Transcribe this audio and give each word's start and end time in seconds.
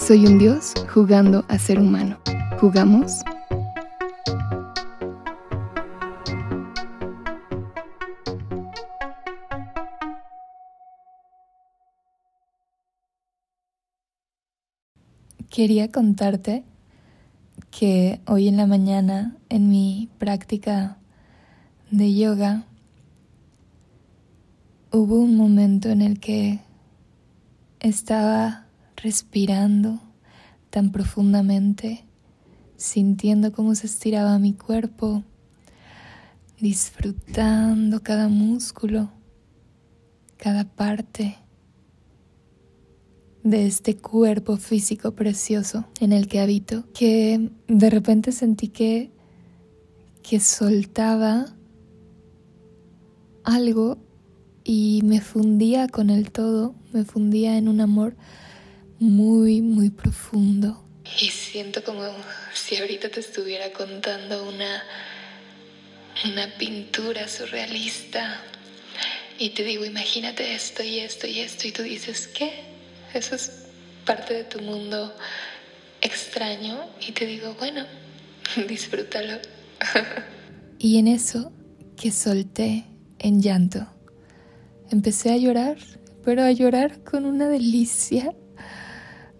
soy 0.00 0.26
un 0.26 0.38
dios 0.38 0.72
jugando 0.92 1.44
a 1.48 1.58
ser 1.58 1.78
humano. 1.78 2.18
¿Jugamos? 2.58 3.22
Quería 15.50 15.90
contarte 15.90 16.64
que 17.70 18.20
hoy 18.26 18.48
en 18.48 18.56
la 18.56 18.66
mañana 18.66 19.36
en 19.48 19.68
mi 19.68 20.08
práctica 20.18 20.96
de 21.90 22.14
yoga 22.14 22.64
hubo 24.90 25.20
un 25.20 25.36
momento 25.36 25.90
en 25.90 26.00
el 26.00 26.18
que 26.18 26.60
estaba 27.80 28.69
respirando 29.02 30.00
tan 30.70 30.92
profundamente, 30.92 32.04
sintiendo 32.76 33.52
cómo 33.52 33.74
se 33.74 33.86
estiraba 33.86 34.38
mi 34.38 34.52
cuerpo, 34.52 35.24
disfrutando 36.60 38.02
cada 38.02 38.28
músculo, 38.28 39.10
cada 40.36 40.64
parte 40.64 41.36
de 43.42 43.66
este 43.66 43.96
cuerpo 43.96 44.58
físico 44.58 45.12
precioso 45.12 45.86
en 46.00 46.12
el 46.12 46.28
que 46.28 46.40
habito, 46.40 46.84
que 46.92 47.50
de 47.68 47.90
repente 47.90 48.32
sentí 48.32 48.68
que, 48.68 49.10
que 50.22 50.40
soltaba 50.40 51.46
algo 53.44 53.98
y 54.62 55.00
me 55.04 55.22
fundía 55.22 55.88
con 55.88 56.10
el 56.10 56.30
todo, 56.30 56.74
me 56.92 57.04
fundía 57.04 57.56
en 57.56 57.68
un 57.68 57.80
amor 57.80 58.14
muy, 59.00 59.62
muy 59.62 59.90
profundo. 59.90 60.84
Y 61.20 61.30
siento 61.30 61.82
como 61.82 62.04
si 62.54 62.76
ahorita 62.76 63.08
te 63.08 63.20
estuviera 63.20 63.72
contando 63.72 64.46
una, 64.48 64.84
una 66.30 66.46
pintura 66.58 67.26
surrealista. 67.26 68.40
Y 69.38 69.50
te 69.50 69.64
digo, 69.64 69.86
imagínate 69.86 70.54
esto 70.54 70.82
y 70.82 71.00
esto 71.00 71.26
y 71.26 71.40
esto. 71.40 71.66
Y 71.66 71.72
tú 71.72 71.82
dices, 71.82 72.28
¿qué? 72.28 72.62
Eso 73.14 73.34
es 73.34 73.64
parte 74.04 74.34
de 74.34 74.44
tu 74.44 74.60
mundo 74.60 75.16
extraño. 76.02 76.78
Y 77.00 77.12
te 77.12 77.24
digo, 77.24 77.54
bueno, 77.58 77.86
disfrútalo. 78.68 79.40
y 80.78 80.98
en 80.98 81.08
eso 81.08 81.52
que 81.96 82.12
solté 82.12 82.84
en 83.18 83.40
llanto, 83.40 83.86
empecé 84.90 85.32
a 85.32 85.38
llorar, 85.38 85.78
pero 86.22 86.42
a 86.42 86.52
llorar 86.52 87.02
con 87.02 87.24
una 87.24 87.48
delicia 87.48 88.34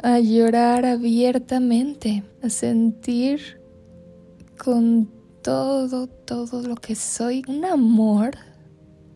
a 0.03 0.19
llorar 0.19 0.87
abiertamente, 0.87 2.23
a 2.43 2.49
sentir 2.49 3.61
con 4.59 5.11
todo, 5.43 6.07
todo 6.07 6.63
lo 6.63 6.77
que 6.77 6.95
soy, 6.95 7.43
un 7.49 7.65
amor, 7.65 8.37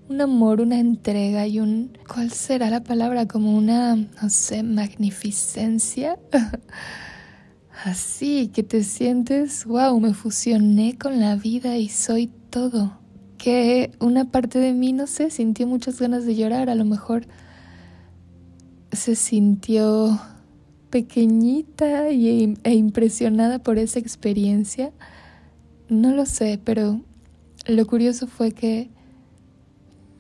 un 0.08 0.20
amor, 0.20 0.60
una 0.60 0.78
entrega 0.78 1.46
y 1.46 1.60
un, 1.60 1.96
¿cuál 2.12 2.30
será 2.30 2.70
la 2.70 2.82
palabra? 2.82 3.26
Como 3.26 3.56
una, 3.56 3.96
no 3.96 4.28
sé, 4.28 4.62
magnificencia. 4.62 6.18
Así 7.84 8.48
que 8.48 8.62
te 8.62 8.84
sientes, 8.84 9.64
wow, 9.64 9.98
me 10.00 10.14
fusioné 10.14 10.96
con 10.96 11.20
la 11.20 11.36
vida 11.36 11.76
y 11.76 11.88
soy 11.88 12.30
todo. 12.50 12.98
Que 13.38 13.92
una 14.00 14.30
parte 14.30 14.58
de 14.58 14.72
mí, 14.72 14.92
no 14.92 15.06
sé, 15.06 15.30
sintió 15.30 15.66
muchas 15.66 16.00
ganas 16.00 16.24
de 16.24 16.36
llorar, 16.36 16.70
a 16.70 16.74
lo 16.74 16.84
mejor 16.84 17.26
se 18.92 19.16
sintió 19.16 20.18
pequeñita 20.94 22.10
y, 22.10 22.54
e 22.62 22.72
impresionada 22.72 23.58
por 23.58 23.78
esa 23.78 23.98
experiencia. 23.98 24.92
No 25.88 26.14
lo 26.14 26.24
sé, 26.24 26.60
pero 26.62 27.00
lo 27.66 27.86
curioso 27.88 28.28
fue 28.28 28.52
que 28.52 28.90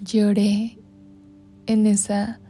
lloré 0.00 0.76
en 1.66 1.86
esa 1.86 2.40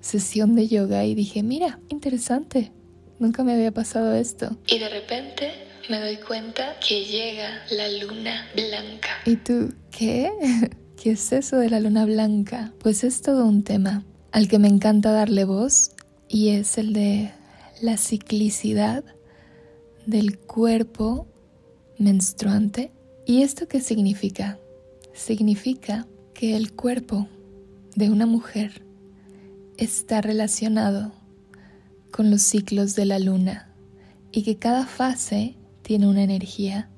sesión 0.00 0.56
de 0.56 0.66
yoga 0.66 1.04
y 1.04 1.14
dije, 1.14 1.44
mira, 1.44 1.78
interesante, 1.88 2.72
nunca 3.20 3.44
me 3.44 3.52
había 3.52 3.70
pasado 3.70 4.12
esto. 4.16 4.58
Y 4.66 4.80
de 4.80 4.88
repente 4.88 5.52
me 5.88 6.00
doy 6.00 6.16
cuenta 6.16 6.74
que 6.80 7.04
llega 7.04 7.62
la 7.70 7.88
luna 8.04 8.48
blanca. 8.56 9.10
¿Y 9.24 9.36
tú 9.36 9.72
qué? 9.92 10.32
¿Qué 11.00 11.12
es 11.12 11.32
eso 11.32 11.58
de 11.58 11.70
la 11.70 11.78
luna 11.78 12.06
blanca? 12.06 12.72
Pues 12.80 13.04
es 13.04 13.22
todo 13.22 13.46
un 13.46 13.62
tema 13.62 14.02
al 14.32 14.48
que 14.48 14.58
me 14.58 14.66
encanta 14.66 15.12
darle 15.12 15.44
voz 15.44 15.92
y 16.28 16.50
es 16.50 16.78
el 16.78 16.92
de 16.92 17.32
la 17.80 17.96
ciclicidad 17.96 19.04
del 20.06 20.38
cuerpo 20.38 21.26
menstruante. 21.98 22.92
¿Y 23.24 23.42
esto 23.42 23.68
qué 23.68 23.80
significa? 23.80 24.58
Significa 25.12 26.06
que 26.34 26.56
el 26.56 26.72
cuerpo 26.72 27.28
de 27.94 28.10
una 28.10 28.26
mujer 28.26 28.82
está 29.78 30.20
relacionado 30.20 31.12
con 32.10 32.30
los 32.30 32.42
ciclos 32.42 32.94
de 32.94 33.04
la 33.04 33.18
luna 33.18 33.70
y 34.32 34.42
que 34.42 34.56
cada 34.56 34.86
fase 34.86 35.56
tiene 35.82 36.06
una 36.06 36.22
energía 36.22 36.90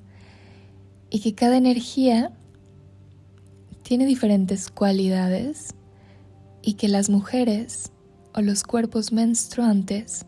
y 1.09 1.21
que 1.21 1.35
cada 1.35 1.57
energía 1.57 2.31
tiene 3.83 4.05
diferentes 4.05 4.69
cualidades 4.69 5.73
y 6.61 6.73
que 6.73 6.87
las 6.87 7.09
mujeres 7.09 7.91
o 8.33 8.41
los 8.41 8.63
cuerpos 8.63 9.11
menstruantes 9.11 10.25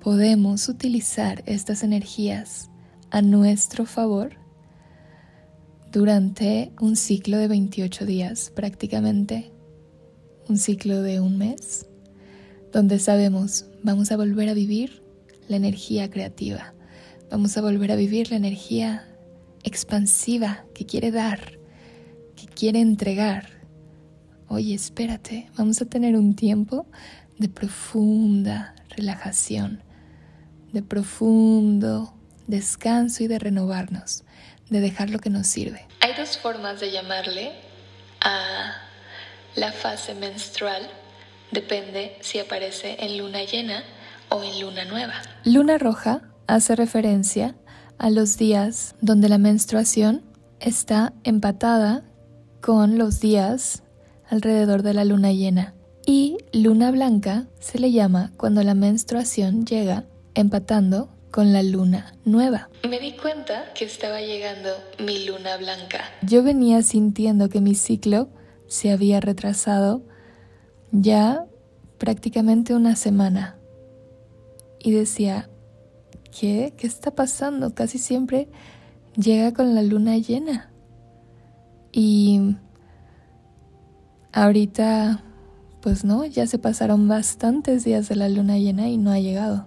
podemos 0.00 0.68
utilizar 0.68 1.42
estas 1.46 1.82
energías 1.82 2.70
a 3.10 3.22
nuestro 3.22 3.86
favor 3.86 4.36
durante 5.92 6.72
un 6.80 6.96
ciclo 6.96 7.38
de 7.38 7.48
28 7.48 8.06
días 8.06 8.52
prácticamente, 8.54 9.50
un 10.48 10.58
ciclo 10.58 11.02
de 11.02 11.20
un 11.20 11.38
mes, 11.38 11.86
donde 12.72 12.98
sabemos 12.98 13.66
vamos 13.82 14.12
a 14.12 14.16
volver 14.16 14.48
a 14.48 14.54
vivir 14.54 15.02
la 15.48 15.56
energía 15.56 16.10
creativa, 16.10 16.74
vamos 17.30 17.56
a 17.56 17.62
volver 17.62 17.92
a 17.92 17.96
vivir 17.96 18.30
la 18.30 18.36
energía 18.36 19.08
expansiva 19.62 20.66
que 20.74 20.86
quiere 20.86 21.10
dar, 21.10 21.58
que 22.36 22.46
quiere 22.46 22.80
entregar. 22.80 23.55
Oye, 24.48 24.74
espérate, 24.74 25.50
vamos 25.56 25.82
a 25.82 25.86
tener 25.86 26.16
un 26.16 26.34
tiempo 26.34 26.86
de 27.38 27.48
profunda 27.48 28.74
relajación, 28.96 29.82
de 30.72 30.82
profundo 30.82 32.14
descanso 32.46 33.24
y 33.24 33.26
de 33.26 33.38
renovarnos, 33.38 34.24
de 34.70 34.80
dejar 34.80 35.10
lo 35.10 35.18
que 35.18 35.30
nos 35.30 35.46
sirve. 35.46 35.86
Hay 36.00 36.14
dos 36.14 36.38
formas 36.38 36.80
de 36.80 36.92
llamarle 36.92 37.52
a 38.20 38.72
la 39.56 39.72
fase 39.72 40.14
menstrual. 40.14 40.88
Depende 41.50 42.16
si 42.20 42.38
aparece 42.38 42.96
en 43.00 43.18
luna 43.18 43.42
llena 43.44 43.82
o 44.28 44.42
en 44.42 44.60
luna 44.60 44.84
nueva. 44.84 45.14
Luna 45.44 45.78
roja 45.78 46.22
hace 46.46 46.76
referencia 46.76 47.56
a 47.98 48.10
los 48.10 48.36
días 48.36 48.94
donde 49.00 49.28
la 49.28 49.38
menstruación 49.38 50.22
está 50.60 51.12
empatada 51.24 52.04
con 52.60 52.98
los 52.98 53.20
días 53.20 53.82
alrededor 54.28 54.82
de 54.82 54.94
la 54.94 55.04
luna 55.04 55.32
llena. 55.32 55.74
Y 56.06 56.38
luna 56.52 56.90
blanca 56.90 57.46
se 57.58 57.78
le 57.78 57.90
llama 57.90 58.32
cuando 58.36 58.62
la 58.62 58.74
menstruación 58.74 59.66
llega 59.66 60.04
empatando 60.34 61.08
con 61.30 61.52
la 61.52 61.62
luna 61.62 62.14
nueva. 62.24 62.70
Me 62.88 62.98
di 63.00 63.12
cuenta 63.12 63.72
que 63.74 63.84
estaba 63.84 64.20
llegando 64.20 64.70
mi 64.98 65.26
luna 65.26 65.56
blanca. 65.56 66.04
Yo 66.22 66.42
venía 66.42 66.82
sintiendo 66.82 67.48
que 67.48 67.60
mi 67.60 67.74
ciclo 67.74 68.28
se 68.68 68.90
había 68.90 69.20
retrasado 69.20 70.02
ya 70.92 71.44
prácticamente 71.98 72.74
una 72.74 72.96
semana. 72.96 73.56
Y 74.78 74.92
decía, 74.92 75.50
¿qué? 76.38 76.72
¿Qué 76.76 76.86
está 76.86 77.10
pasando? 77.10 77.74
Casi 77.74 77.98
siempre 77.98 78.48
llega 79.16 79.52
con 79.52 79.74
la 79.74 79.82
luna 79.82 80.16
llena. 80.18 80.70
Y 81.92 82.56
ahorita, 84.36 85.22
pues 85.80 86.04
no, 86.04 86.24
ya 86.24 86.46
se 86.46 86.58
pasaron 86.58 87.08
bastantes 87.08 87.84
días 87.84 88.08
de 88.08 88.16
la 88.16 88.28
luna 88.28 88.58
llena 88.58 88.88
y 88.88 88.98
no 88.98 89.10
ha 89.10 89.18
llegado. 89.18 89.66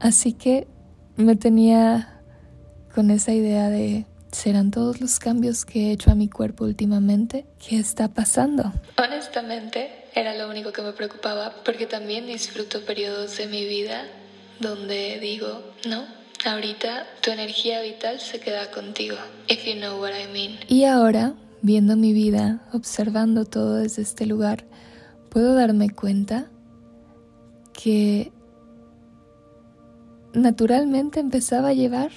Así 0.00 0.32
que 0.32 0.66
me 1.16 1.36
tenía 1.36 2.20
con 2.94 3.10
esa 3.10 3.32
idea 3.32 3.68
de 3.68 4.06
¿Serán 4.32 4.70
todos 4.70 5.00
los 5.00 5.18
cambios 5.18 5.64
que 5.64 5.86
he 5.86 5.92
hecho 5.92 6.10
a 6.10 6.14
mi 6.14 6.28
cuerpo 6.28 6.64
últimamente? 6.64 7.46
¿Qué 7.66 7.78
está 7.78 8.08
pasando? 8.08 8.72
Honestamente, 8.98 9.90
era 10.14 10.34
lo 10.34 10.50
único 10.50 10.70
que 10.70 10.82
me 10.82 10.92
preocupaba 10.92 11.54
porque 11.64 11.86
también 11.86 12.26
disfruto 12.26 12.82
periodos 12.82 13.38
de 13.38 13.46
mi 13.46 13.64
vida 13.66 14.04
donde 14.60 15.18
digo, 15.18 15.62
no, 15.88 16.04
ahorita 16.44 17.06
tu 17.22 17.30
energía 17.30 17.80
vital 17.80 18.20
se 18.20 18.38
queda 18.38 18.70
contigo, 18.70 19.16
if 19.48 19.64
you 19.64 19.74
know 19.74 19.98
what 19.98 20.10
I 20.10 20.30
mean. 20.30 20.58
Y 20.68 20.84
ahora, 20.84 21.32
viendo 21.62 21.96
mi 21.96 22.12
vida, 22.12 22.62
observando 22.72 23.44
todo 23.44 23.76
desde 23.76 24.02
este 24.02 24.26
lugar, 24.26 24.66
puedo 25.30 25.54
darme 25.54 25.90
cuenta 25.90 26.50
que 27.72 28.32
naturalmente 30.34 31.20
empezaba 31.20 31.68
a 31.68 31.74
llevar 31.74 32.10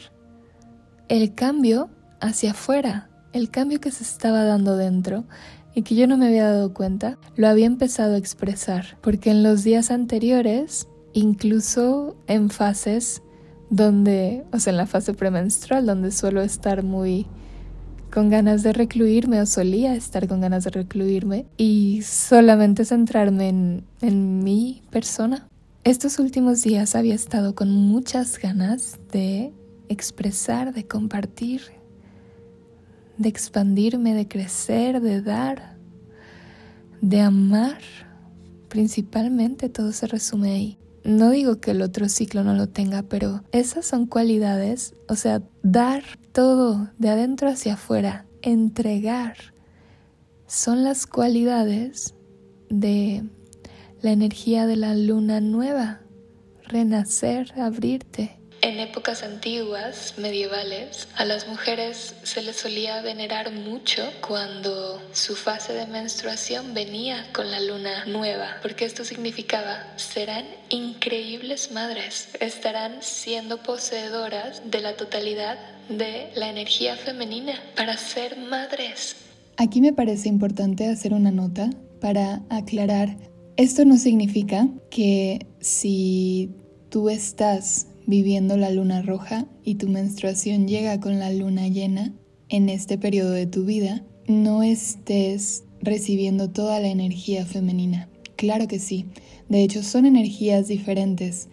el 1.07 1.33
cambio 1.33 1.89
hacia 2.19 2.51
afuera, 2.51 3.09
el 3.33 3.49
cambio 3.49 3.79
que 3.79 3.91
se 3.91 4.03
estaba 4.03 4.43
dando 4.43 4.77
dentro 4.77 5.25
y 5.73 5.83
que 5.83 5.95
yo 5.95 6.07
no 6.07 6.17
me 6.17 6.27
había 6.27 6.49
dado 6.49 6.73
cuenta, 6.73 7.17
lo 7.35 7.47
había 7.47 7.65
empezado 7.65 8.15
a 8.15 8.17
expresar, 8.17 8.97
porque 9.01 9.31
en 9.31 9.43
los 9.43 9.63
días 9.63 9.91
anteriores, 9.91 10.87
incluso 11.13 12.15
en 12.27 12.49
fases 12.49 13.21
donde, 13.69 14.43
o 14.51 14.59
sea, 14.59 14.71
en 14.71 14.77
la 14.77 14.85
fase 14.85 15.13
premenstrual, 15.13 15.85
donde 15.85 16.11
suelo 16.11 16.41
estar 16.41 16.83
muy 16.83 17.25
con 18.11 18.29
ganas 18.29 18.61
de 18.61 18.73
recluirme 18.73 19.41
o 19.41 19.45
solía 19.45 19.95
estar 19.95 20.27
con 20.27 20.41
ganas 20.41 20.65
de 20.65 20.71
recluirme 20.71 21.45
y 21.57 22.01
solamente 22.03 22.85
centrarme 22.85 23.49
en, 23.49 23.83
en 24.01 24.43
mi 24.43 24.83
persona. 24.91 25.47
Estos 25.83 26.19
últimos 26.19 26.61
días 26.61 26.95
había 26.95 27.15
estado 27.15 27.55
con 27.55 27.71
muchas 27.71 28.37
ganas 28.37 28.99
de 29.11 29.53
expresar, 29.89 30.73
de 30.73 30.85
compartir, 30.85 31.61
de 33.17 33.29
expandirme, 33.29 34.13
de 34.13 34.27
crecer, 34.27 35.01
de 35.01 35.21
dar, 35.21 35.77
de 37.01 37.21
amar. 37.21 37.79
Principalmente 38.67 39.69
todo 39.69 39.91
se 39.91 40.07
resume 40.07 40.51
ahí. 40.51 40.80
No 41.03 41.31
digo 41.31 41.59
que 41.59 41.71
el 41.71 41.81
otro 41.81 42.09
ciclo 42.09 42.43
no 42.43 42.53
lo 42.53 42.67
tenga, 42.67 43.03
pero 43.03 43.43
esas 43.51 43.85
son 43.85 44.05
cualidades, 44.05 44.93
o 45.07 45.15
sea, 45.15 45.41
dar 45.63 46.03
todo 46.31 46.89
de 46.97 47.09
adentro 47.09 47.49
hacia 47.49 47.73
afuera, 47.73 48.25
entregar, 48.41 49.35
son 50.47 50.83
las 50.83 51.07
cualidades 51.07 52.13
de 52.69 53.23
la 54.01 54.11
energía 54.11 54.67
de 54.67 54.75
la 54.75 54.95
luna 54.95 55.41
nueva, 55.41 56.01
renacer, 56.67 57.53
abrirte. 57.59 58.40
En 58.63 58.79
épocas 58.79 59.23
antiguas, 59.23 60.13
medievales, 60.17 61.07
a 61.17 61.25
las 61.25 61.47
mujeres 61.47 62.13
se 62.21 62.43
les 62.43 62.57
solía 62.57 63.01
venerar 63.01 63.51
mucho 63.51 64.03
cuando 64.25 65.01
su 65.13 65.35
fase 65.35 65.73
de 65.73 65.87
menstruación 65.87 66.75
venía 66.75 67.25
con 67.33 67.49
la 67.49 67.59
luna 67.59 68.05
nueva, 68.05 68.57
porque 68.61 68.85
esto 68.85 69.03
significaba 69.03 69.87
serán 69.95 70.45
increíbles 70.69 71.71
madres, 71.71 72.29
estarán 72.39 73.01
siendo 73.01 73.63
poseedoras 73.63 74.61
de 74.69 74.81
la 74.81 74.95
totalidad 74.95 75.57
de 75.89 76.29
la 76.35 76.49
energía 76.49 76.95
femenina 76.95 77.53
para 77.75 77.97
ser 77.97 78.37
madres. 78.37 79.15
Aquí 79.57 79.81
me 79.81 79.91
parece 79.91 80.29
importante 80.29 80.87
hacer 80.87 81.13
una 81.13 81.31
nota 81.31 81.71
para 81.99 82.43
aclarar, 82.51 83.17
esto 83.57 83.85
no 83.85 83.97
significa 83.97 84.67
que 84.91 85.47
si 85.59 86.51
tú 86.89 87.09
estás 87.09 87.87
viviendo 88.07 88.57
la 88.57 88.69
luna 88.69 89.01
roja 89.01 89.47
y 89.63 89.75
tu 89.75 89.87
menstruación 89.87 90.67
llega 90.67 90.99
con 90.99 91.19
la 91.19 91.31
luna 91.31 91.67
llena 91.67 92.13
en 92.49 92.69
este 92.69 92.97
periodo 92.97 93.31
de 93.31 93.47
tu 93.47 93.65
vida, 93.65 94.03
no 94.27 94.63
estés 94.63 95.63
recibiendo 95.81 96.49
toda 96.49 96.79
la 96.79 96.89
energía 96.89 97.45
femenina. 97.45 98.09
Claro 98.35 98.67
que 98.67 98.79
sí, 98.79 99.05
de 99.49 99.63
hecho 99.63 99.83
son 99.83 100.05
energías 100.05 100.67
diferentes. 100.67 101.47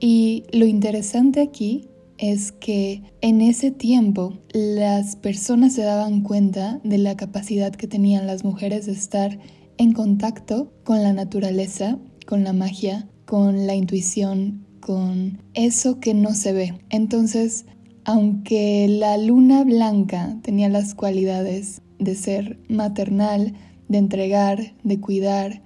Y 0.00 0.44
lo 0.52 0.66
interesante 0.66 1.40
aquí 1.40 1.88
es 2.18 2.52
que 2.52 3.02
en 3.20 3.40
ese 3.40 3.70
tiempo 3.70 4.34
las 4.52 5.16
personas 5.16 5.74
se 5.74 5.82
daban 5.82 6.22
cuenta 6.22 6.80
de 6.84 6.98
la 6.98 7.16
capacidad 7.16 7.72
que 7.72 7.86
tenían 7.86 8.26
las 8.26 8.44
mujeres 8.44 8.86
de 8.86 8.92
estar 8.92 9.38
en 9.78 9.92
contacto 9.92 10.72
con 10.84 11.02
la 11.02 11.12
naturaleza, 11.12 11.98
con 12.26 12.44
la 12.44 12.52
magia, 12.52 13.08
con 13.24 13.66
la 13.66 13.74
intuición, 13.74 14.66
con 14.80 15.42
eso 15.54 16.00
que 16.00 16.14
no 16.14 16.34
se 16.34 16.52
ve. 16.52 16.80
Entonces, 16.88 17.66
aunque 18.04 18.86
la 18.88 19.16
luna 19.18 19.64
blanca 19.64 20.36
tenía 20.42 20.68
las 20.68 20.94
cualidades 20.94 21.82
de 21.98 22.14
ser 22.14 22.58
maternal, 22.68 23.54
de 23.88 23.98
entregar, 23.98 24.74
de 24.82 25.00
cuidar, 25.00 25.62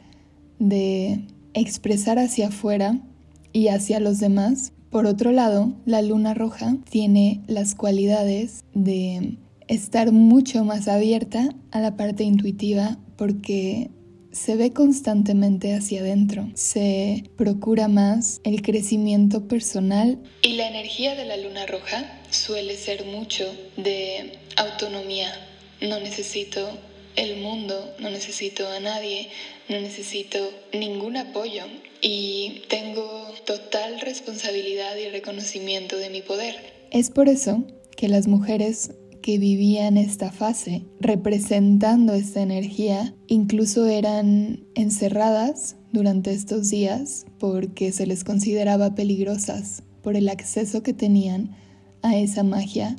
de 0.58 1.26
expresar 1.54 2.18
hacia 2.18 2.48
afuera 2.48 3.00
y 3.52 3.68
hacia 3.68 4.00
los 4.00 4.18
demás, 4.18 4.72
por 4.90 5.06
otro 5.06 5.32
lado, 5.32 5.72
la 5.84 6.02
luna 6.02 6.34
roja 6.34 6.76
tiene 6.88 7.42
las 7.46 7.74
cualidades 7.74 8.64
de 8.74 9.38
estar 9.66 10.12
mucho 10.12 10.64
más 10.64 10.88
abierta 10.88 11.48
a 11.70 11.80
la 11.80 11.96
parte 11.96 12.24
intuitiva 12.24 12.98
porque 13.16 13.90
se 14.34 14.56
ve 14.56 14.72
constantemente 14.72 15.74
hacia 15.74 16.00
adentro, 16.00 16.50
se 16.54 17.24
procura 17.36 17.86
más 17.86 18.40
el 18.42 18.62
crecimiento 18.62 19.46
personal 19.46 20.18
y 20.42 20.54
la 20.54 20.68
energía 20.68 21.14
de 21.14 21.24
la 21.24 21.36
luna 21.36 21.66
roja 21.66 22.20
suele 22.30 22.76
ser 22.76 23.04
mucho 23.06 23.44
de 23.76 24.38
autonomía. 24.56 25.32
No 25.80 26.00
necesito 26.00 26.68
el 27.14 27.40
mundo, 27.42 27.94
no 28.00 28.10
necesito 28.10 28.68
a 28.68 28.80
nadie, 28.80 29.28
no 29.68 29.80
necesito 29.80 30.38
ningún 30.72 31.16
apoyo 31.16 31.62
y 32.00 32.64
tengo 32.68 33.32
total 33.46 34.00
responsabilidad 34.00 34.96
y 34.96 35.10
reconocimiento 35.10 35.96
de 35.96 36.10
mi 36.10 36.22
poder. 36.22 36.56
Es 36.90 37.10
por 37.10 37.28
eso 37.28 37.62
que 37.96 38.08
las 38.08 38.26
mujeres 38.26 38.90
que 39.24 39.38
vivían 39.38 39.96
esta 39.96 40.30
fase, 40.30 40.84
representando 41.00 42.12
esta 42.12 42.42
energía, 42.42 43.14
incluso 43.26 43.86
eran 43.86 44.66
encerradas 44.74 45.76
durante 45.94 46.30
estos 46.30 46.68
días 46.68 47.24
porque 47.38 47.90
se 47.90 48.06
les 48.06 48.22
consideraba 48.22 48.94
peligrosas 48.94 49.82
por 50.02 50.14
el 50.14 50.28
acceso 50.28 50.82
que 50.82 50.92
tenían 50.92 51.56
a 52.02 52.18
esa 52.18 52.42
magia, 52.42 52.96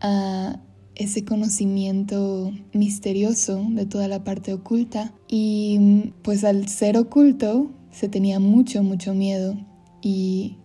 a 0.00 0.62
ese 0.94 1.24
conocimiento 1.24 2.52
misterioso 2.72 3.60
de 3.70 3.86
toda 3.86 4.06
la 4.06 4.22
parte 4.22 4.52
oculta. 4.54 5.14
Y 5.26 6.12
pues 6.22 6.44
al 6.44 6.68
ser 6.68 6.96
oculto 6.96 7.72
se 7.90 8.08
tenía 8.08 8.38
mucho, 8.38 8.84
mucho 8.84 9.14
miedo 9.14 9.56
y 10.00 10.58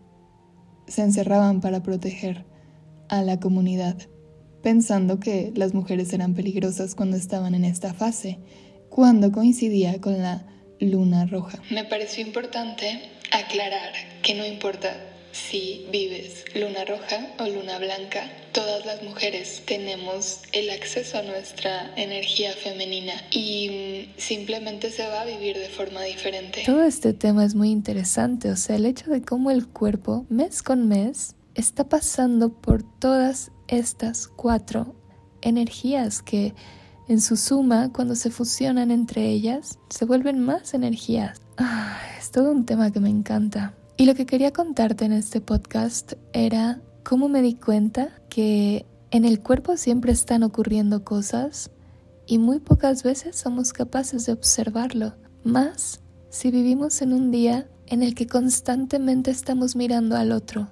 se 0.86 1.02
encerraban 1.02 1.60
para 1.60 1.82
proteger 1.82 2.46
a 3.10 3.24
la 3.24 3.40
comunidad 3.40 3.98
pensando 4.62 5.20
que 5.20 5.52
las 5.56 5.74
mujeres 5.74 6.14
eran 6.14 6.34
peligrosas 6.34 6.96
cuando 6.96 7.18
estaban 7.18 7.56
en 7.56 7.66
esta 7.66 7.94
fase, 7.94 8.40
cuando 8.90 9.32
coincidía 9.32 10.00
con 10.02 10.22
la 10.22 10.46
luna 10.80 11.26
roja. 11.26 11.62
Me 11.70 11.86
pareció 11.86 12.26
importante 12.26 13.02
aclarar 13.32 13.94
que 14.22 14.36
no 14.36 14.46
importa 14.46 14.96
si 15.32 15.88
vives 15.92 16.44
luna 16.56 16.84
roja 16.86 17.28
o 17.40 17.48
luna 17.48 17.80
blanca, 17.80 18.30
todas 18.52 18.86
las 18.86 19.02
mujeres 19.04 19.64
tenemos 19.66 20.42
el 20.52 20.70
acceso 20.70 21.20
a 21.20 21.22
nuestra 21.22 21.94
energía 21.96 22.52
femenina 22.54 23.14
y 23.32 24.08
mm, 24.10 24.20
simplemente 24.20 24.92
se 24.92 25.08
va 25.08 25.22
a 25.22 25.26
vivir 25.26 25.58
de 25.58 25.70
forma 25.70 26.02
diferente. 26.04 26.64
Todo 26.66 26.84
este 26.84 27.14
tema 27.14 27.46
es 27.46 27.56
muy 27.56 27.72
interesante, 27.72 28.50
o 28.52 28.58
sea, 28.58 28.76
el 28.76 28.86
hecho 28.86 29.10
de 29.10 29.22
cómo 29.22 29.52
el 29.52 29.68
cuerpo 29.68 30.26
mes 30.30 30.62
con 30.64 30.88
mes 30.88 31.36
está 31.56 31.88
pasando 31.88 32.50
por 32.50 32.84
todas 32.84 33.52
estas 33.72 34.28
cuatro 34.28 34.94
energías 35.42 36.22
que 36.22 36.54
en 37.08 37.20
su 37.20 37.36
suma, 37.36 37.92
cuando 37.92 38.16
se 38.16 38.30
fusionan 38.30 38.92
entre 38.92 39.28
ellas, 39.28 39.80
se 39.90 40.06
vuelven 40.06 40.40
más 40.40 40.74
energías. 40.76 41.42
Ah, 41.58 41.98
es 42.20 42.32
todo 42.32 42.52
un 42.52 42.66
tema 42.66 42.92
que 42.92 43.00
me 43.00 43.10
encanta. 43.10 43.74
Y 43.98 44.06
lo 44.06 44.14
que 44.14 44.26
quería 44.26 44.52
contarte 44.54 45.06
en 45.06 45.14
este 45.14 45.42
podcast 45.42 46.14
era 46.34 46.82
cómo 47.04 47.28
me 47.28 47.42
di 47.42 47.56
cuenta 47.56 48.10
que 48.30 48.86
en 49.10 49.26
el 49.26 49.42
cuerpo 49.42 49.78
siempre 49.78 50.12
están 50.12 50.44
ocurriendo 50.44 51.04
cosas 51.04 51.72
y 52.28 52.38
muy 52.38 52.60
pocas 52.60 53.04
veces 53.04 53.36
somos 53.36 53.74
capaces 53.74 54.26
de 54.26 54.34
observarlo. 54.34 55.16
Más 55.44 56.00
si 56.30 56.50
vivimos 56.50 57.02
en 57.02 57.12
un 57.14 57.32
día 57.32 57.68
en 57.88 58.04
el 58.04 58.16
que 58.16 58.28
constantemente 58.28 59.32
estamos 59.32 59.76
mirando 59.76 60.16
al 60.16 60.32
otro, 60.32 60.72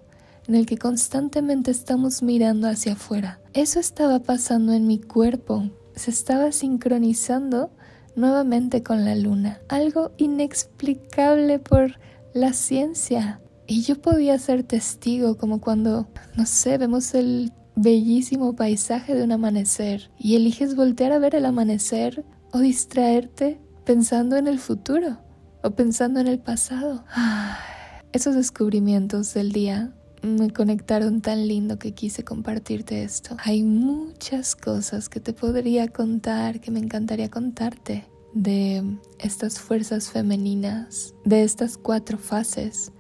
en 0.50 0.56
el 0.56 0.66
que 0.66 0.80
constantemente 0.80 1.70
estamos 1.70 2.24
mirando 2.24 2.68
hacia 2.68 2.94
afuera. 2.94 3.40
Eso 3.54 3.80
estaba 3.80 4.18
pasando 4.18 4.74
en 4.74 4.88
mi 4.88 5.00
cuerpo, 5.00 5.70
se 5.96 6.10
estaba 6.10 6.52
sincronizando 6.52 7.72
nuevamente 8.16 8.82
con 8.82 9.06
la 9.06 9.14
luna, 9.16 9.60
algo 9.70 10.12
inexplicable 10.18 11.60
por 11.60 12.00
la 12.34 12.54
ciencia. 12.54 13.42
Y 13.68 13.84
yo 13.84 14.02
podía 14.02 14.40
ser 14.40 14.64
testigo 14.64 15.38
como 15.38 15.62
cuando, 15.62 16.10
no 16.36 16.48
sé, 16.48 16.80
vemos 16.80 17.14
el 17.14 17.54
bellísimo 17.76 18.56
paisaje 18.56 19.14
de 19.14 19.24
un 19.24 19.32
amanecer 19.32 20.10
y 20.18 20.36
eliges 20.36 20.76
voltear 20.76 21.12
a 21.12 21.20
ver 21.20 21.36
el 21.36 21.46
amanecer 21.46 22.26
o 22.52 22.58
distraerte 22.58 23.62
pensando 23.86 24.36
en 24.36 24.48
el 24.48 24.58
futuro 24.58 25.20
o 25.62 25.70
pensando 25.76 26.20
en 26.20 26.26
el 26.26 26.40
pasado. 26.40 27.06
Esos 28.14 28.34
descubrimientos 28.34 29.36
del 29.36 29.52
día 29.52 29.94
me 30.22 30.52
conectaron 30.52 31.22
tan 31.22 31.48
lindo 31.48 31.80
que 31.80 31.94
quise 31.94 32.24
compartirte 32.24 33.04
esto. 33.04 33.38
Hay 33.44 33.64
muchas 33.64 34.56
cosas 34.56 35.10
que 35.10 35.20
te 35.20 35.34
podría 35.34 35.88
contar, 35.88 36.60
que 36.60 36.72
me 36.72 36.80
encantaría 36.80 37.30
contarte 37.30 38.08
de 38.34 38.84
estas 39.18 39.60
fuerzas 39.60 40.10
femeninas, 40.10 41.16
de 41.26 41.44
estas 41.44 41.78
cuatro 41.78 42.18
fases 42.18 42.92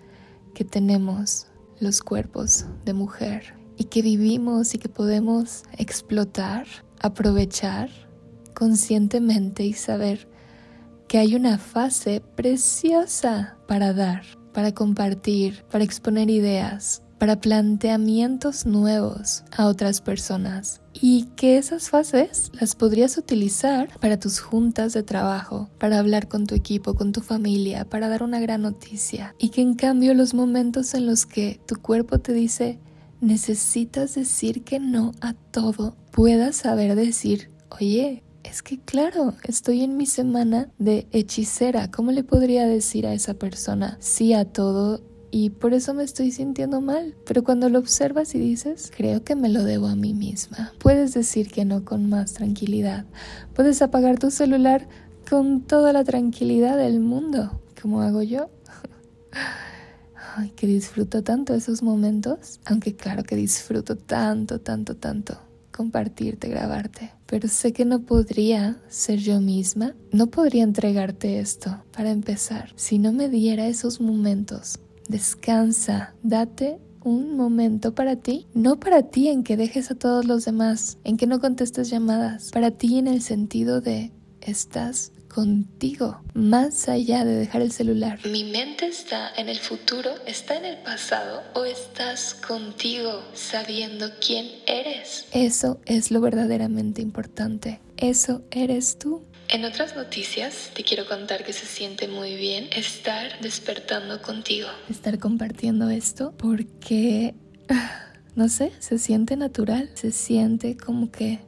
que 0.53 0.63
tenemos 0.63 1.47
los 1.79 2.01
cuerpos 2.01 2.65
de 2.85 2.93
mujer 2.93 3.53
y 3.77 3.85
que 3.85 4.01
vivimos 4.01 4.73
y 4.73 4.77
que 4.77 4.89
podemos 4.89 5.63
explotar, 5.77 6.67
aprovechar 6.99 7.89
conscientemente 8.53 9.63
y 9.63 9.73
saber 9.73 10.27
que 11.07 11.17
hay 11.17 11.35
una 11.35 11.57
fase 11.57 12.21
preciosa 12.35 13.57
para 13.67 13.93
dar, 13.93 14.23
para 14.53 14.73
compartir, 14.73 15.63
para 15.71 15.83
exponer 15.83 16.29
ideas, 16.29 17.03
para 17.19 17.41
planteamientos 17.41 18.65
nuevos 18.65 19.43
a 19.55 19.67
otras 19.67 20.01
personas 20.01 20.81
y 20.93 21.25
que 21.35 21.57
esas 21.57 21.89
fases 21.89 22.51
las 22.59 22.75
podrías 22.75 23.17
utilizar 23.17 23.89
para 23.99 24.19
tus 24.19 24.39
juntas 24.39 24.93
de 24.93 25.03
trabajo, 25.03 25.69
para 25.77 25.99
hablar 25.99 26.27
con 26.27 26.47
tu 26.47 26.55
equipo, 26.55 26.95
con 26.95 27.11
tu 27.11 27.21
familia, 27.21 27.85
para 27.85 28.07
dar 28.07 28.23
una 28.23 28.39
gran 28.39 28.61
noticia 28.61 29.35
y 29.37 29.49
que 29.49 29.61
en 29.61 29.75
cambio 29.75 30.13
los 30.13 30.33
momentos 30.33 30.93
en 30.93 31.05
los 31.05 31.25
que 31.25 31.59
tu 31.67 31.75
cuerpo 31.75 32.19
te 32.19 32.33
dice 32.33 32.79
necesitas 33.21 34.15
decir 34.15 34.63
que 34.63 34.79
no 34.79 35.11
a 35.19 35.33
todo, 35.33 35.95
puedas 36.11 36.55
saber 36.55 36.95
decir, 36.95 37.51
oye, 37.69 38.23
es 38.43 38.63
que 38.63 38.79
claro, 38.79 39.35
estoy 39.43 39.83
en 39.83 39.97
mi 39.97 40.05
semana 40.05 40.69
de 40.79 41.07
hechicera. 41.11 41.91
¿Cómo 41.91 42.11
le 42.11 42.23
podría 42.23 42.65
decir 42.65 43.05
a 43.05 43.13
esa 43.13 43.33
persona 43.33 43.97
sí 43.99 44.33
a 44.33 44.45
todo 44.45 45.01
y 45.31 45.51
por 45.51 45.73
eso 45.73 45.93
me 45.93 46.03
estoy 46.03 46.31
sintiendo 46.31 46.81
mal. 46.81 47.15
Pero 47.25 47.43
cuando 47.43 47.69
lo 47.69 47.79
observas 47.79 48.35
y 48.35 48.39
dices, 48.39 48.91
creo 48.95 49.23
que 49.23 49.35
me 49.35 49.49
lo 49.49 49.63
debo 49.63 49.87
a 49.87 49.95
mí 49.95 50.13
misma, 50.13 50.73
puedes 50.79 51.13
decir 51.13 51.51
que 51.51 51.65
no 51.65 51.85
con 51.85 52.09
más 52.09 52.33
tranquilidad. 52.33 53.05
Puedes 53.53 53.81
apagar 53.81 54.19
tu 54.19 54.31
celular 54.31 54.87
con 55.29 55.61
toda 55.61 55.93
la 55.93 56.03
tranquilidad 56.03 56.77
del 56.77 56.99
mundo, 56.99 57.61
como 57.81 58.01
hago 58.01 58.23
yo. 58.23 58.49
Ay, 60.35 60.51
que 60.51 60.67
disfruto 60.67 61.23
tanto 61.23 61.53
esos 61.53 61.81
momentos, 61.81 62.59
aunque 62.65 62.95
claro 62.95 63.23
que 63.23 63.35
disfruto 63.35 63.95
tanto, 63.97 64.59
tanto, 64.59 64.95
tanto 64.95 65.37
compartirte, 65.79 66.49
grabarte. 66.49 67.13
Pero 67.25 67.47
sé 67.47 67.71
que 67.71 67.85
no 67.85 68.01
podría 68.01 68.81
ser 68.89 69.19
yo 69.19 69.39
misma, 69.39 69.95
no 70.11 70.27
podría 70.27 70.63
entregarte 70.63 71.39
esto 71.39 71.81
para 71.95 72.11
empezar 72.11 72.73
si 72.75 72.99
no 72.99 73.13
me 73.13 73.29
diera 73.29 73.65
esos 73.65 74.01
momentos 74.01 74.77
descansa, 75.09 76.13
date 76.23 76.79
un 77.03 77.35
momento 77.35 77.93
para 77.93 78.15
ti, 78.15 78.47
no 78.53 78.79
para 78.79 79.03
ti 79.03 79.27
en 79.27 79.43
que 79.43 79.57
dejes 79.57 79.91
a 79.91 79.95
todos 79.95 80.25
los 80.25 80.45
demás, 80.45 80.97
en 81.03 81.17
que 81.17 81.27
no 81.27 81.39
contestes 81.39 81.89
llamadas, 81.89 82.51
para 82.51 82.71
ti 82.71 82.97
en 82.97 83.07
el 83.07 83.21
sentido 83.21 83.81
de 83.81 84.11
estás 84.41 85.11
contigo, 85.27 86.21
más 86.33 86.89
allá 86.89 87.23
de 87.23 87.35
dejar 87.35 87.61
el 87.61 87.71
celular. 87.71 88.19
Mi 88.25 88.43
mente 88.43 88.87
está 88.87 89.31
en 89.37 89.47
el 89.47 89.59
futuro, 89.59 90.09
está 90.25 90.57
en 90.57 90.65
el 90.65 90.77
pasado 90.77 91.43
o 91.53 91.65
estás 91.65 92.33
contigo 92.33 93.21
sabiendo 93.33 94.07
quién 94.25 94.47
eres. 94.65 95.27
Eso 95.31 95.79
es 95.85 96.11
lo 96.11 96.19
verdaderamente 96.19 97.01
importante. 97.01 97.79
Eso 97.97 98.41
eres 98.51 98.97
tú. 98.97 99.23
En 99.51 99.65
otras 99.65 99.95
noticias, 99.95 100.69
te 100.75 100.83
quiero 100.83 101.07
contar 101.07 101.43
que 101.43 101.53
se 101.53 101.65
siente 101.65 102.07
muy 102.07 102.35
bien 102.35 102.67
estar 102.71 103.41
despertando 103.41 104.21
contigo. 104.21 104.67
Estar 104.91 105.17
compartiendo 105.17 105.89
esto 105.89 106.35
porque, 106.37 107.33
no 108.35 108.47
sé, 108.47 108.71
se 108.77 108.99
siente 108.99 109.37
natural, 109.37 109.89
se 109.95 110.11
siente 110.11 110.77
como 110.77 111.09
que 111.09 111.39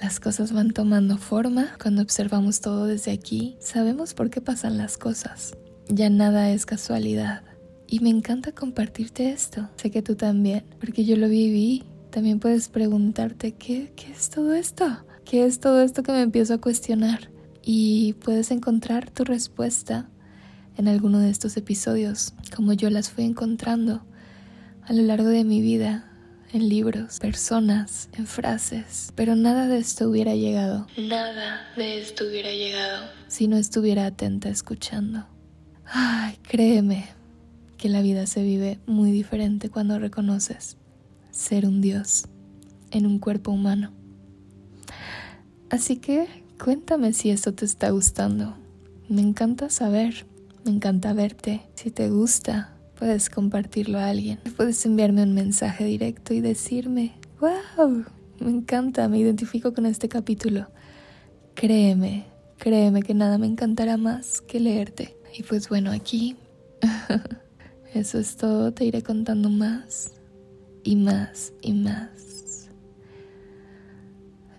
las 0.00 0.20
cosas 0.20 0.52
van 0.52 0.70
tomando 0.70 1.18
forma. 1.18 1.76
Cuando 1.82 2.00
observamos 2.00 2.60
todo 2.60 2.86
desde 2.86 3.10
aquí, 3.10 3.56
sabemos 3.58 4.14
por 4.14 4.30
qué 4.30 4.40
pasan 4.40 4.78
las 4.78 4.96
cosas. 4.96 5.56
Ya 5.88 6.10
nada 6.10 6.52
es 6.52 6.64
casualidad. 6.64 7.42
Y 7.88 8.00
me 8.00 8.10
encanta 8.10 8.52
compartirte 8.52 9.30
esto. 9.30 9.68
Sé 9.74 9.90
que 9.90 10.02
tú 10.02 10.14
también, 10.14 10.64
porque 10.78 11.04
yo 11.04 11.16
lo 11.16 11.28
viví. 11.28 11.82
También 12.10 12.38
puedes 12.38 12.68
preguntarte, 12.68 13.50
¿qué, 13.56 13.92
qué 13.96 14.12
es 14.12 14.30
todo 14.30 14.54
esto? 14.54 15.04
¿Qué 15.24 15.46
es 15.46 15.58
todo 15.58 15.82
esto 15.82 16.02
que 16.02 16.12
me 16.12 16.20
empiezo 16.20 16.54
a 16.54 16.60
cuestionar? 16.60 17.30
Y 17.62 18.12
puedes 18.14 18.50
encontrar 18.50 19.10
tu 19.10 19.24
respuesta 19.24 20.10
en 20.76 20.86
alguno 20.86 21.18
de 21.18 21.30
estos 21.30 21.56
episodios, 21.56 22.34
como 22.54 22.74
yo 22.74 22.90
las 22.90 23.10
fui 23.10 23.24
encontrando 23.24 24.04
a 24.82 24.92
lo 24.92 25.02
largo 25.02 25.28
de 25.28 25.44
mi 25.44 25.62
vida, 25.62 26.10
en 26.52 26.68
libros, 26.68 27.20
personas, 27.20 28.10
en 28.12 28.26
frases. 28.26 29.12
Pero 29.14 29.34
nada 29.34 29.66
de 29.66 29.78
esto 29.78 30.10
hubiera 30.10 30.34
llegado. 30.34 30.86
Nada 30.98 31.68
de 31.74 32.00
esto 32.00 32.26
hubiera 32.26 32.50
llegado 32.50 33.06
si 33.26 33.48
no 33.48 33.56
estuviera 33.56 34.06
atenta 34.06 34.50
escuchando. 34.50 35.26
Ay, 35.86 36.36
créeme 36.42 37.06
que 37.78 37.88
la 37.88 38.02
vida 38.02 38.26
se 38.26 38.42
vive 38.42 38.78
muy 38.86 39.10
diferente 39.10 39.70
cuando 39.70 39.98
reconoces 39.98 40.76
ser 41.30 41.66
un 41.66 41.80
Dios 41.80 42.26
en 42.90 43.06
un 43.06 43.18
cuerpo 43.18 43.50
humano. 43.50 43.92
Así 45.74 45.96
que 45.96 46.28
cuéntame 46.62 47.12
si 47.12 47.30
esto 47.30 47.52
te 47.52 47.64
está 47.64 47.90
gustando. 47.90 48.54
Me 49.08 49.20
encanta 49.22 49.70
saber, 49.70 50.24
me 50.64 50.70
encanta 50.70 51.12
verte. 51.14 51.62
Si 51.74 51.90
te 51.90 52.10
gusta, 52.10 52.76
puedes 52.96 53.28
compartirlo 53.28 53.98
a 53.98 54.06
alguien. 54.06 54.38
Puedes 54.56 54.86
enviarme 54.86 55.24
un 55.24 55.34
mensaje 55.34 55.84
directo 55.84 56.32
y 56.32 56.40
decirme, 56.40 57.14
wow, 57.40 58.04
me 58.38 58.50
encanta, 58.50 59.08
me 59.08 59.18
identifico 59.18 59.74
con 59.74 59.84
este 59.86 60.08
capítulo. 60.08 60.68
Créeme, 61.54 62.26
créeme 62.58 63.02
que 63.02 63.14
nada 63.14 63.36
me 63.36 63.48
encantará 63.48 63.96
más 63.96 64.42
que 64.42 64.60
leerte. 64.60 65.16
Y 65.36 65.42
pues 65.42 65.68
bueno, 65.68 65.90
aquí 65.90 66.36
eso 67.94 68.20
es 68.20 68.36
todo, 68.36 68.72
te 68.72 68.84
iré 68.84 69.02
contando 69.02 69.50
más 69.50 70.12
y 70.84 70.94
más 70.94 71.52
y 71.62 71.72
más. 71.72 72.70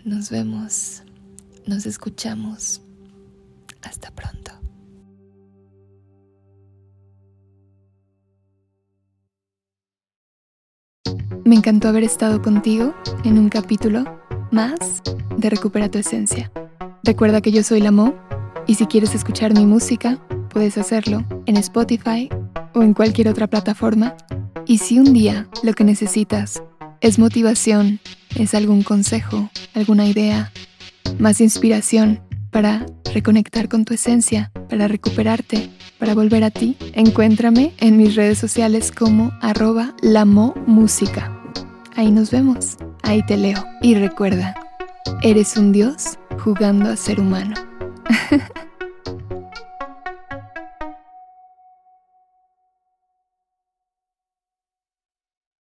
Nos 0.03 0.29
vemos 0.29 1.04
nos 1.67 1.85
escuchamos. 1.85 2.81
Hasta 3.81 4.11
pronto. 4.11 4.51
Me 11.45 11.55
encantó 11.55 11.89
haber 11.89 12.03
estado 12.03 12.41
contigo 12.41 12.95
en 13.23 13.37
un 13.37 13.49
capítulo 13.49 14.03
más 14.51 15.03
de 15.37 15.49
Recupera 15.49 15.89
tu 15.89 15.99
Esencia. 15.99 16.51
Recuerda 17.03 17.41
que 17.41 17.51
yo 17.51 17.61
soy 17.61 17.81
la 17.81 17.91
Mo 17.91 18.15
y 18.65 18.75
si 18.75 18.87
quieres 18.87 19.13
escuchar 19.13 19.53
mi 19.53 19.65
música, 19.67 20.19
puedes 20.49 20.77
hacerlo 20.79 21.23
en 21.45 21.57
Spotify 21.57 22.29
o 22.73 22.81
en 22.81 22.95
cualquier 22.95 23.27
otra 23.27 23.45
plataforma. 23.45 24.15
Y 24.65 24.79
si 24.79 24.97
un 24.97 25.13
día 25.13 25.47
lo 25.61 25.73
que 25.73 25.83
necesitas 25.83 26.63
es 27.01 27.19
motivación, 27.19 27.99
es 28.35 28.55
algún 28.55 28.81
consejo, 28.81 29.51
alguna 29.75 30.07
idea, 30.07 30.51
más 31.19 31.41
inspiración 31.41 32.21
para 32.51 32.85
reconectar 33.13 33.67
con 33.69 33.85
tu 33.85 33.93
esencia, 33.93 34.51
para 34.69 34.87
recuperarte, 34.87 35.69
para 35.99 36.13
volver 36.13 36.43
a 36.43 36.51
ti, 36.51 36.77
encuéntrame 36.93 37.73
en 37.79 37.97
mis 37.97 38.15
redes 38.15 38.37
sociales 38.37 38.91
como 38.91 39.31
arroba 39.41 39.93
música. 40.65 41.31
Ahí 41.95 42.11
nos 42.11 42.31
vemos, 42.31 42.77
ahí 43.03 43.25
te 43.25 43.37
leo. 43.37 43.63
Y 43.81 43.95
recuerda, 43.95 44.55
eres 45.21 45.57
un 45.57 45.71
dios 45.71 46.17
jugando 46.43 46.89
a 46.89 46.95
ser 46.95 47.19
humano. 47.19 47.55